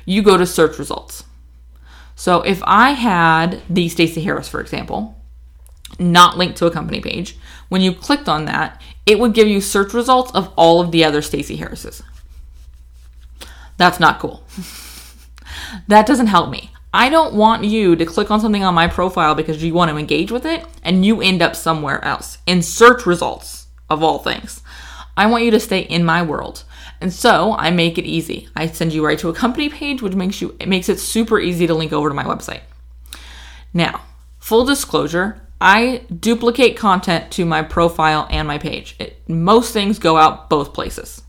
you 0.04 0.20
go 0.20 0.36
to 0.36 0.44
search 0.44 0.76
results. 0.76 1.22
So 2.16 2.42
if 2.42 2.60
I 2.64 2.90
had 2.90 3.62
the 3.70 3.88
Stacey 3.88 4.20
Harris, 4.20 4.48
for 4.48 4.60
example, 4.60 5.16
not 6.00 6.36
linked 6.36 6.58
to 6.58 6.66
a 6.66 6.72
company 6.72 7.00
page, 7.00 7.38
when 7.68 7.80
you 7.80 7.94
clicked 7.94 8.28
on 8.28 8.44
that, 8.46 8.82
it 9.06 9.20
would 9.20 9.34
give 9.34 9.46
you 9.46 9.60
search 9.60 9.94
results 9.94 10.32
of 10.34 10.52
all 10.56 10.80
of 10.80 10.90
the 10.90 11.04
other 11.04 11.22
Stacey 11.22 11.54
Harrises. 11.54 12.02
That's 13.76 14.00
not 14.00 14.18
cool. 14.18 14.42
that 15.88 16.06
doesn't 16.06 16.26
help 16.28 16.50
me. 16.50 16.70
I 16.92 17.10
don't 17.10 17.34
want 17.34 17.64
you 17.64 17.96
to 17.96 18.06
click 18.06 18.30
on 18.30 18.40
something 18.40 18.64
on 18.64 18.74
my 18.74 18.88
profile 18.88 19.34
because 19.34 19.62
you 19.62 19.74
want 19.74 19.90
to 19.90 19.98
engage 19.98 20.32
with 20.32 20.46
it 20.46 20.64
and 20.82 21.04
you 21.04 21.20
end 21.20 21.42
up 21.42 21.54
somewhere 21.54 22.02
else 22.04 22.38
in 22.46 22.62
search 22.62 23.04
results 23.04 23.66
of 23.90 24.02
all 24.02 24.18
things. 24.18 24.62
I 25.16 25.26
want 25.26 25.44
you 25.44 25.50
to 25.50 25.60
stay 25.60 25.80
in 25.80 26.04
my 26.04 26.22
world. 26.22 26.64
And 27.00 27.12
so 27.12 27.54
I 27.54 27.70
make 27.70 27.98
it 27.98 28.04
easy. 28.04 28.48
I 28.56 28.66
send 28.66 28.92
you 28.92 29.04
right 29.04 29.18
to 29.18 29.28
a 29.28 29.34
company 29.34 29.68
page, 29.68 30.02
which 30.02 30.14
makes 30.14 30.40
you 30.40 30.56
it 30.58 30.68
makes 30.68 30.88
it 30.88 30.98
super 30.98 31.38
easy 31.38 31.66
to 31.66 31.74
link 31.74 31.92
over 31.92 32.08
to 32.08 32.14
my 32.14 32.24
website. 32.24 32.62
Now, 33.74 34.02
full 34.38 34.64
disclosure, 34.64 35.40
I 35.60 36.04
duplicate 36.20 36.76
content 36.76 37.30
to 37.32 37.44
my 37.44 37.62
profile 37.62 38.26
and 38.30 38.48
my 38.48 38.58
page. 38.58 38.96
It, 38.98 39.28
most 39.28 39.72
things 39.72 39.98
go 39.98 40.16
out 40.16 40.48
both 40.48 40.72
places. 40.72 41.22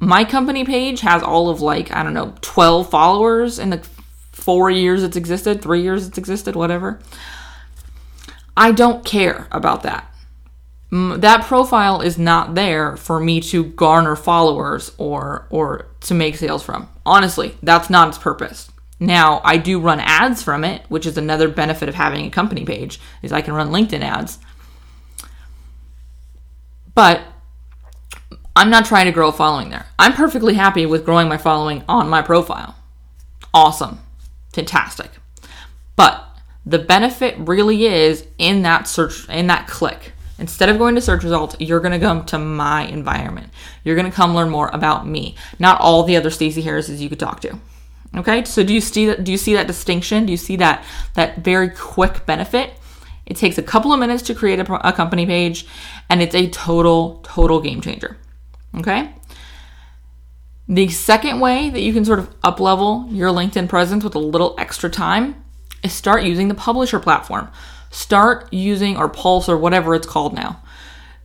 My 0.00 0.24
company 0.24 0.64
page 0.64 1.00
has 1.00 1.22
all 1.22 1.48
of 1.48 1.60
like, 1.60 1.92
I 1.92 2.02
don't 2.02 2.14
know, 2.14 2.34
12 2.40 2.90
followers 2.90 3.58
in 3.58 3.70
the 3.70 3.86
four 4.32 4.70
years 4.70 5.02
it's 5.02 5.16
existed, 5.16 5.62
three 5.62 5.82
years 5.82 6.06
it's 6.06 6.18
existed, 6.18 6.56
whatever. 6.56 6.98
I 8.56 8.72
don't 8.72 9.04
care 9.04 9.46
about 9.52 9.82
that 9.84 10.10
that 10.90 11.44
profile 11.44 12.00
is 12.00 12.18
not 12.18 12.54
there 12.54 12.96
for 12.96 13.20
me 13.20 13.40
to 13.40 13.64
garner 13.64 14.16
followers 14.16 14.92
or 14.98 15.46
or 15.50 15.86
to 16.00 16.14
make 16.14 16.36
sales 16.36 16.62
from. 16.62 16.88
Honestly, 17.06 17.56
that's 17.62 17.90
not 17.90 18.08
its 18.08 18.18
purpose. 18.18 18.70
Now, 18.98 19.40
I 19.44 19.56
do 19.56 19.80
run 19.80 20.00
ads 20.00 20.42
from 20.42 20.62
it, 20.64 20.82
which 20.88 21.06
is 21.06 21.16
another 21.16 21.48
benefit 21.48 21.88
of 21.88 21.94
having 21.94 22.26
a 22.26 22.30
company 22.30 22.64
page 22.64 23.00
is 23.22 23.32
I 23.32 23.40
can 23.40 23.54
run 23.54 23.70
LinkedIn 23.70 24.02
ads. 24.02 24.38
But 26.94 27.22
I'm 28.56 28.70
not 28.70 28.84
trying 28.84 29.06
to 29.06 29.12
grow 29.12 29.28
a 29.28 29.32
following 29.32 29.70
there. 29.70 29.86
I'm 29.98 30.12
perfectly 30.12 30.54
happy 30.54 30.86
with 30.86 31.04
growing 31.04 31.28
my 31.28 31.38
following 31.38 31.84
on 31.88 32.08
my 32.08 32.22
profile. 32.22 32.76
Awesome. 33.54 34.00
Fantastic. 34.52 35.10
But 35.96 36.24
the 36.66 36.78
benefit 36.78 37.36
really 37.38 37.86
is 37.86 38.26
in 38.38 38.62
that 38.62 38.86
search 38.86 39.28
in 39.28 39.46
that 39.46 39.66
click 39.66 40.12
Instead 40.40 40.70
of 40.70 40.78
going 40.78 40.94
to 40.94 41.02
search 41.02 41.22
results, 41.22 41.54
you're 41.60 41.80
going 41.80 41.92
to 41.92 42.04
come 42.04 42.24
to 42.24 42.38
my 42.38 42.84
environment. 42.84 43.50
You're 43.84 43.94
going 43.94 44.10
to 44.10 44.16
come 44.16 44.34
learn 44.34 44.48
more 44.48 44.70
about 44.72 45.06
me, 45.06 45.36
not 45.58 45.78
all 45.82 46.02
the 46.02 46.16
other 46.16 46.30
Stacey 46.30 46.62
Harrises 46.62 47.02
you 47.02 47.10
could 47.10 47.20
talk 47.20 47.40
to. 47.42 47.58
Okay? 48.16 48.44
So 48.44 48.64
do 48.64 48.72
you 48.72 48.80
see 48.80 49.06
that 49.06 49.22
do 49.22 49.30
you 49.30 49.38
see 49.38 49.52
that 49.52 49.66
distinction? 49.66 50.24
Do 50.24 50.32
you 50.32 50.38
see 50.38 50.56
that 50.56 50.82
that 51.14 51.44
very 51.44 51.68
quick 51.68 52.24
benefit? 52.24 52.72
It 53.26 53.36
takes 53.36 53.58
a 53.58 53.62
couple 53.62 53.92
of 53.92 54.00
minutes 54.00 54.22
to 54.24 54.34
create 54.34 54.58
a, 54.58 54.88
a 54.88 54.92
company 54.92 55.26
page 55.26 55.66
and 56.08 56.22
it's 56.22 56.34
a 56.34 56.48
total 56.48 57.20
total 57.22 57.60
game 57.60 57.82
changer. 57.82 58.16
Okay? 58.76 59.12
The 60.68 60.88
second 60.88 61.40
way 61.40 61.70
that 61.70 61.80
you 61.80 61.92
can 61.92 62.04
sort 62.04 62.20
of 62.20 62.34
up 62.44 62.60
level 62.60 63.06
your 63.10 63.30
LinkedIn 63.30 63.68
presence 63.68 64.04
with 64.04 64.14
a 64.14 64.20
little 64.20 64.54
extra 64.58 64.88
time 64.88 65.44
is 65.82 65.92
start 65.92 66.22
using 66.22 66.48
the 66.48 66.54
publisher 66.54 67.00
platform. 67.00 67.48
Start 67.90 68.52
using 68.52 68.96
or 68.96 69.08
Pulse 69.08 69.48
or 69.48 69.58
whatever 69.58 69.94
it's 69.94 70.06
called 70.06 70.32
now. 70.32 70.62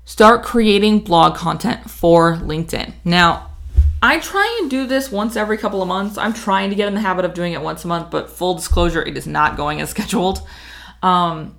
Start 0.03 0.43
creating 0.43 0.99
blog 0.99 1.35
content 1.35 1.89
for 1.89 2.37
LinkedIn. 2.37 2.93
Now, 3.03 3.51
I 4.01 4.19
try 4.19 4.57
and 4.61 4.69
do 4.69 4.85
this 4.85 5.11
once 5.11 5.35
every 5.35 5.57
couple 5.57 5.81
of 5.81 5.87
months. 5.87 6.17
I'm 6.17 6.33
trying 6.33 6.69
to 6.69 6.75
get 6.75 6.87
in 6.87 6.93
the 6.93 7.01
habit 7.01 7.25
of 7.25 7.33
doing 7.33 7.53
it 7.53 7.61
once 7.61 7.85
a 7.85 7.87
month, 7.87 8.11
but 8.11 8.29
full 8.29 8.55
disclosure, 8.55 9.01
it 9.01 9.17
is 9.17 9.27
not 9.27 9.57
going 9.57 9.81
as 9.81 9.89
scheduled. 9.89 10.41
Um, 11.01 11.55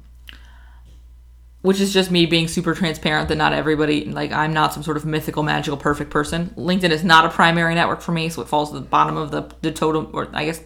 which 1.66 1.80
is 1.80 1.92
just 1.92 2.12
me 2.12 2.26
being 2.26 2.46
super 2.46 2.74
transparent 2.76 3.28
that 3.28 3.34
not 3.34 3.52
everybody 3.52 4.04
like 4.04 4.30
I'm 4.30 4.52
not 4.52 4.72
some 4.72 4.84
sort 4.84 4.96
of 4.96 5.04
mythical, 5.04 5.42
magical, 5.42 5.76
perfect 5.76 6.12
person. 6.12 6.50
LinkedIn 6.56 6.90
is 6.90 7.02
not 7.02 7.24
a 7.24 7.28
primary 7.28 7.74
network 7.74 8.02
for 8.02 8.12
me, 8.12 8.28
so 8.28 8.40
it 8.40 8.46
falls 8.46 8.70
to 8.70 8.76
the 8.76 8.84
bottom 8.84 9.16
of 9.16 9.32
the, 9.32 9.52
the 9.62 9.72
totem, 9.72 10.10
or 10.12 10.28
I 10.32 10.44
guess 10.44 10.62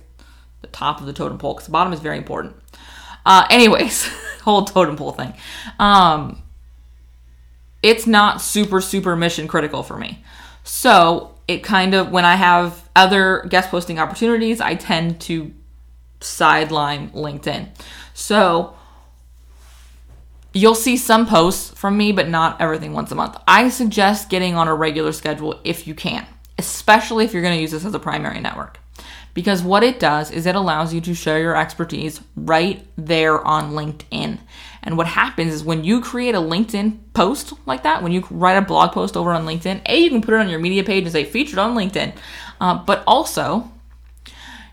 the 0.61 0.67
top 0.67 1.01
of 1.01 1.07
the 1.07 1.15
totem 1.15 1.39
pole, 1.39 1.55
because 1.55 1.65
the 1.65 1.73
bottom 1.73 1.95
is 1.95 2.01
very 2.01 2.19
important. 2.19 2.55
Uh, 3.25 3.47
anyways, 3.49 4.05
whole 4.43 4.67
totem 4.67 4.95
pole 4.97 5.13
thing. 5.13 5.33
Um, 5.79 6.43
it's 7.83 8.07
not 8.07 8.43
super, 8.43 8.83
super 8.83 9.17
mission 9.17 9.49
critical 9.49 9.83
for 9.83 9.97
me. 9.97 10.23
So 10.65 11.35
it 11.49 11.65
kind 11.65 11.95
of, 11.95 12.11
when 12.11 12.27
I 12.27 12.35
have 12.35 12.91
other 12.95 13.47
guest 13.49 13.71
posting 13.71 13.99
opportunities, 13.99 14.61
I 14.61 14.75
tend 14.75 15.19
to 15.23 15.55
sideline 16.21 17.09
LinkedIn. 17.13 17.71
So 18.13 18.75
you'll 20.53 20.75
see 20.75 20.97
some 20.97 21.27
posts 21.27 21.71
from 21.79 21.97
me, 21.97 22.13
but 22.13 22.29
not 22.29 22.61
everything 22.61 22.93
once 22.93 23.13
a 23.13 23.15
month. 23.15 23.37
I 23.47 23.69
suggest 23.69 24.31
getting 24.31 24.55
on 24.55 24.69
a 24.69 24.75
regular 24.75 25.13
schedule 25.13 25.61
if 25.65 25.87
you 25.87 25.95
can, 25.95 26.27
especially 26.59 27.25
if 27.25 27.33
you're 27.33 27.43
going 27.43 27.57
to 27.57 27.61
use 27.61 27.71
this 27.71 27.85
as 27.85 27.95
a 27.95 27.99
primary 27.99 28.41
network 28.41 28.81
because 29.35 29.63
what 29.63 29.83
it 29.83 30.01
does 30.01 30.31
is 30.31 30.47
it 30.47 30.55
allows 30.55 30.93
you 30.93 31.01
to 31.01 31.15
share 31.15 31.41
your 31.41 31.57
expertise 31.57 32.21
right 32.37 32.85
there 32.97 33.41
on 33.47 33.73
LinkedIn. 33.73 34.39
And 34.83 34.97
what 34.97 35.07
happens 35.07 35.53
is 35.53 35.63
when 35.63 35.85
you 35.85 36.01
create 36.01 36.35
a 36.35 36.39
LinkedIn 36.39 36.99
post 37.13 37.53
like 37.67 37.83
that, 37.83 38.03
when 38.03 38.13
you 38.13 38.27
write 38.31 38.57
a 38.57 38.63
blog 38.63 38.93
post 38.93 39.17
over 39.17 39.33
on 39.33 39.47
LinkedIn, 39.47 39.83
A, 39.87 39.99
you 39.99 40.11
can 40.11 40.23
put 40.23 40.35
it 40.35 40.41
on 40.41 40.49
your 40.49 40.59
media 40.59 40.83
page 40.83 41.05
and 41.05 41.13
say 41.13 41.25
featured 41.25 41.59
on 41.59 41.77
LinkedIn, 41.77 42.17
uh, 42.61 42.83
but 42.85 43.05
also 43.07 43.71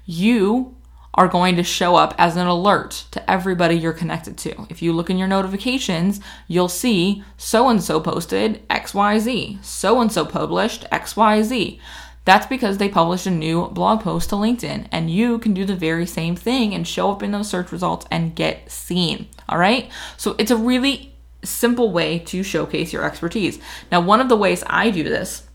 you 0.06 0.76
are 1.18 1.28
going 1.28 1.56
to 1.56 1.64
show 1.64 1.96
up 1.96 2.14
as 2.20 2.38
an 2.38 2.46
alert 2.46 3.06
to 3.10 3.30
everybody 3.30 3.76
you're 3.76 3.92
connected 3.92 4.38
to. 4.38 4.68
If 4.70 4.84
you 4.84 4.94
look 4.94 5.10
in 5.10 5.18
your 5.18 5.28
notifications, 5.28 6.22
you'll 6.48 6.70
see 6.70 7.24
so 7.38 7.70
and 7.70 7.84
so 7.84 8.00
posted 8.00 8.68
XYZ, 8.70 9.64
so 9.66 10.00
and 10.00 10.12
so 10.12 10.26
published 10.26 10.86
XYZ. 10.92 11.80
That's 12.24 12.46
because 12.46 12.78
they 12.78 12.90
published 12.90 13.26
a 13.26 13.32
new 13.32 13.68
blog 13.70 14.02
post 14.02 14.30
to 14.30 14.36
LinkedIn, 14.36 14.90
and 14.92 15.10
you 15.10 15.40
can 15.40 15.54
do 15.54 15.66
the 15.66 15.76
very 15.76 16.06
same 16.06 16.36
thing 16.36 16.76
and 16.76 16.88
show 16.88 17.12
up 17.12 17.24
in 17.24 17.32
those 17.32 17.50
search 17.50 17.72
results 17.72 18.06
and 18.12 18.36
get 18.36 18.70
seen. 18.70 19.28
All 19.50 19.58
right. 19.58 19.90
So 20.18 20.36
it's 20.38 20.52
a 20.52 20.58
really 20.58 21.16
simple 21.44 21.92
way 21.92 22.20
to 22.20 22.44
showcase 22.44 22.94
your 22.94 23.06
expertise. 23.06 23.60
Now, 23.92 24.02
one 24.02 24.20
of 24.20 24.30
the 24.30 24.36
ways 24.36 24.64
I 24.68 24.92
do 24.92 25.04
this, 25.04 25.48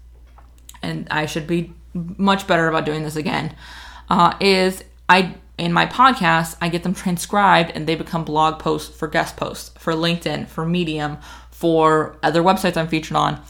and 0.83 1.07
I 1.11 1.27
should 1.27 1.47
be 1.47 1.75
much 1.95 2.47
better 2.47 2.67
about 2.69 2.87
doing 2.87 3.03
this 3.03 3.17
again, 3.17 3.55
uh, 4.09 4.35
is 4.41 4.83
I 5.09 5.35
in 5.63 5.73
my 5.73 5.87
podcast 5.87 6.57
I 6.61 6.69
get 6.69 6.83
them 6.83 6.93
transcribed 6.93 7.71
and 7.73 7.87
they 7.87 7.95
become 7.95 8.25
blog 8.25 8.59
posts 8.59 8.95
for 8.95 9.07
guest 9.07 9.37
posts 9.37 9.71
for 9.79 9.93
LinkedIn, 9.93 10.49
for 10.49 10.67
Medium, 10.67 11.19
for 11.53 12.17
other 12.21 12.43
websites 12.43 12.77
I'm 12.77 12.89
featured 12.89 13.17
on. 13.17 13.41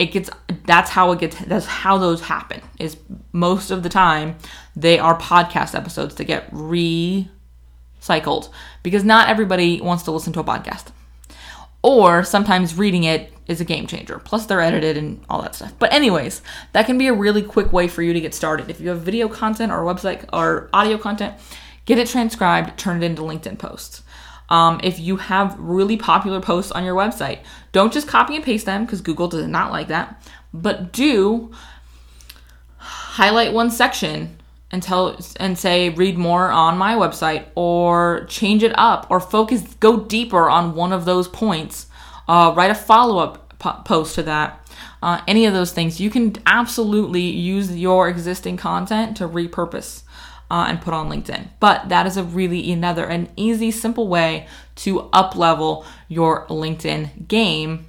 It 0.00 0.06
gets 0.06 0.28
that's 0.66 0.90
how 0.90 1.12
it 1.12 1.20
gets 1.20 1.36
that's 1.44 1.66
how 1.66 1.98
those 1.98 2.22
happen 2.22 2.60
is 2.80 2.96
most 3.30 3.70
of 3.70 3.84
the 3.84 3.88
time 3.88 4.36
they 4.74 4.98
are 4.98 5.16
podcast 5.16 5.76
episodes 5.76 6.16
that 6.16 6.24
get 6.24 6.50
recycled 6.50 7.28
because 8.82 9.04
not 9.04 9.28
everybody 9.28 9.80
wants 9.80 10.02
to 10.02 10.10
listen 10.10 10.32
to 10.32 10.40
a 10.40 10.44
podcast. 10.44 10.86
Or 11.84 12.24
sometimes 12.24 12.76
reading 12.76 13.04
it 13.04 13.31
is 13.46 13.60
a 13.60 13.64
game 13.64 13.86
changer. 13.86 14.18
Plus 14.18 14.46
they're 14.46 14.60
edited 14.60 14.96
and 14.96 15.22
all 15.28 15.42
that 15.42 15.54
stuff. 15.54 15.72
But 15.78 15.92
anyways 15.92 16.42
that 16.72 16.86
can 16.86 16.98
be 16.98 17.06
a 17.06 17.12
really 17.12 17.42
quick 17.42 17.72
way 17.72 17.88
for 17.88 18.02
you 18.02 18.12
to 18.12 18.20
get 18.20 18.34
started. 18.34 18.70
If 18.70 18.80
you 18.80 18.88
have 18.90 19.02
video 19.02 19.28
content 19.28 19.72
or 19.72 19.78
website 19.78 20.24
or 20.32 20.68
audio 20.72 20.98
content 20.98 21.34
get 21.84 21.98
it 21.98 22.08
transcribed 22.08 22.78
turn 22.78 23.02
it 23.02 23.06
into 23.06 23.22
linkedin 23.22 23.58
posts. 23.58 24.02
Um, 24.48 24.80
if 24.82 25.00
you 25.00 25.16
have 25.16 25.58
really 25.58 25.96
popular 25.96 26.40
posts 26.40 26.72
on 26.72 26.84
your 26.84 26.94
website, 26.94 27.38
don't 27.72 27.92
just 27.92 28.06
copy 28.06 28.36
and 28.36 28.44
paste 28.44 28.66
them 28.66 28.84
because 28.84 29.00
Google 29.00 29.28
does 29.28 29.46
not 29.46 29.72
like 29.72 29.88
that, 29.88 30.22
but 30.52 30.92
do 30.92 31.50
highlight 32.76 33.52
one 33.52 33.70
section 33.70 34.36
and 34.70 34.82
tell 34.82 35.18
and 35.38 35.58
say 35.58 35.90
read 35.90 36.18
more 36.18 36.50
on 36.50 36.78
my 36.78 36.94
website 36.94 37.46
or 37.54 38.24
change 38.28 38.62
it 38.62 38.72
up 38.76 39.06
or 39.10 39.20
focus 39.20 39.62
go 39.80 40.00
deeper 40.00 40.48
on 40.48 40.74
one 40.74 40.92
of 40.92 41.04
those 41.04 41.28
points 41.28 41.86
uh, 42.28 42.52
write 42.56 42.70
a 42.70 42.74
follow-up 42.74 43.58
po- 43.58 43.82
post 43.84 44.14
to 44.16 44.22
that. 44.24 44.58
Uh, 45.02 45.20
any 45.26 45.46
of 45.46 45.52
those 45.52 45.72
things. 45.72 46.00
You 46.00 46.10
can 46.10 46.34
absolutely 46.46 47.22
use 47.22 47.76
your 47.76 48.08
existing 48.08 48.56
content 48.56 49.16
to 49.16 49.28
repurpose 49.28 50.02
uh, 50.52 50.66
and 50.68 50.80
put 50.80 50.94
on 50.94 51.08
linkedin. 51.08 51.48
But 51.58 51.88
that 51.88 52.06
is 52.06 52.16
a 52.16 52.22
really 52.22 52.70
another 52.70 53.06
an 53.06 53.30
easy 53.36 53.70
simple 53.70 54.06
way 54.06 54.46
to 54.76 55.08
up 55.12 55.34
level 55.34 55.84
your 56.08 56.46
linkedin 56.46 57.26
game 57.26 57.86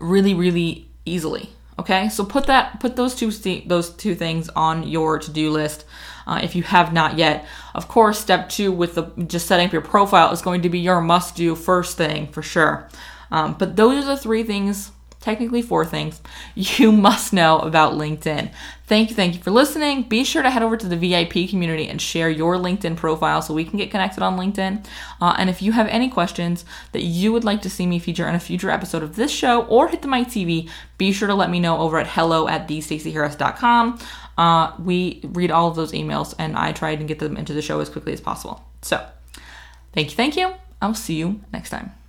really 0.00 0.34
really 0.34 0.88
easily. 1.04 1.50
Okay, 1.78 2.08
so 2.08 2.24
put 2.24 2.46
that 2.46 2.78
put 2.78 2.94
those 2.94 3.16
two 3.16 3.30
those 3.66 3.90
two 3.90 4.14
things 4.14 4.48
on 4.50 4.84
your 4.84 5.18
to 5.18 5.30
do 5.30 5.50
list 5.50 5.84
uh, 6.26 6.40
if 6.42 6.54
you 6.54 6.62
have 6.62 6.92
not 6.92 7.18
yet. 7.18 7.44
Of 7.74 7.88
course, 7.88 8.20
step 8.20 8.48
two 8.48 8.70
with 8.70 8.94
the 8.94 9.10
just 9.26 9.48
setting 9.48 9.66
up 9.66 9.72
your 9.72 9.82
profile 9.82 10.32
is 10.32 10.42
going 10.42 10.62
to 10.62 10.68
be 10.68 10.78
your 10.78 11.00
must 11.00 11.34
do 11.34 11.56
first 11.56 11.96
thing 11.96 12.28
for 12.28 12.42
sure. 12.42 12.88
Um, 13.34 13.56
but 13.58 13.74
those 13.74 14.04
are 14.04 14.06
the 14.06 14.16
three 14.16 14.44
things 14.44 14.92
technically 15.24 15.62
four 15.62 15.86
things 15.86 16.20
you 16.54 16.92
must 17.08 17.32
know 17.32 17.58
about 17.60 17.94
LinkedIn. 17.94 18.52
Thank 18.86 19.08
you, 19.08 19.16
thank 19.16 19.34
you 19.34 19.40
for 19.40 19.50
listening. 19.50 20.02
Be 20.02 20.22
sure 20.22 20.42
to 20.42 20.50
head 20.50 20.62
over 20.62 20.76
to 20.76 20.86
the 20.86 20.96
VIP 20.96 21.48
community 21.48 21.88
and 21.88 22.00
share 22.00 22.28
your 22.28 22.56
LinkedIn 22.56 22.96
profile 22.96 23.40
so 23.40 23.54
we 23.54 23.64
can 23.64 23.78
get 23.78 23.90
connected 23.90 24.22
on 24.22 24.36
LinkedIn. 24.36 24.84
Uh, 25.22 25.34
and 25.38 25.48
if 25.48 25.62
you 25.62 25.72
have 25.72 25.88
any 25.88 26.10
questions 26.10 26.66
that 26.92 27.02
you 27.02 27.32
would 27.32 27.42
like 27.42 27.62
to 27.62 27.70
see 27.70 27.86
me 27.86 27.98
feature 27.98 28.28
in 28.28 28.34
a 28.34 28.40
future 28.40 28.70
episode 28.70 29.02
of 29.02 29.16
this 29.16 29.32
show 29.32 29.62
or 29.62 29.88
hit 29.88 30.02
the 30.02 30.08
mic 30.08 30.28
TV, 30.28 30.68
be 30.98 31.10
sure 31.10 31.26
to 31.26 31.34
let 31.34 31.50
me 31.50 31.58
know 31.58 31.78
over 31.78 31.98
at 31.98 32.06
hello 32.06 32.46
at 32.46 32.68
thestaceyharris.com. 32.68 33.98
Uh, 34.36 34.72
we 34.78 35.20
read 35.24 35.50
all 35.50 35.68
of 35.68 35.76
those 35.76 35.92
emails 35.92 36.34
and 36.38 36.54
I 36.54 36.72
try 36.72 36.96
to 36.96 37.04
get 37.04 37.18
them 37.18 37.38
into 37.38 37.54
the 37.54 37.62
show 37.62 37.80
as 37.80 37.88
quickly 37.88 38.12
as 38.12 38.20
possible. 38.20 38.62
So, 38.82 39.04
thank 39.94 40.10
you, 40.10 40.16
thank 40.16 40.36
you. 40.36 40.52
I'll 40.82 40.94
see 40.94 41.14
you 41.14 41.40
next 41.50 41.70
time. 41.70 42.03